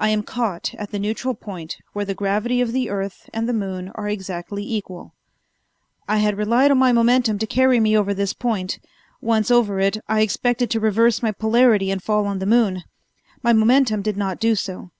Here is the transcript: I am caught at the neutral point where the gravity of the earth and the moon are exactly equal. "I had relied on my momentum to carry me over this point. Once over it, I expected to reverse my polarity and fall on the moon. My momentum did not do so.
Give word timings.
I 0.00 0.08
am 0.08 0.22
caught 0.22 0.72
at 0.76 0.92
the 0.92 0.98
neutral 0.98 1.34
point 1.34 1.76
where 1.92 2.06
the 2.06 2.14
gravity 2.14 2.62
of 2.62 2.72
the 2.72 2.88
earth 2.88 3.28
and 3.34 3.46
the 3.46 3.52
moon 3.52 3.90
are 3.94 4.08
exactly 4.08 4.64
equal. 4.64 5.14
"I 6.08 6.16
had 6.20 6.38
relied 6.38 6.70
on 6.70 6.78
my 6.78 6.90
momentum 6.90 7.38
to 7.38 7.46
carry 7.46 7.78
me 7.78 7.94
over 7.94 8.14
this 8.14 8.32
point. 8.32 8.78
Once 9.20 9.50
over 9.50 9.78
it, 9.78 9.98
I 10.08 10.22
expected 10.22 10.70
to 10.70 10.80
reverse 10.80 11.22
my 11.22 11.32
polarity 11.32 11.90
and 11.90 12.02
fall 12.02 12.26
on 12.26 12.38
the 12.38 12.46
moon. 12.46 12.84
My 13.42 13.52
momentum 13.52 14.00
did 14.00 14.16
not 14.16 14.40
do 14.40 14.54
so. 14.54 14.90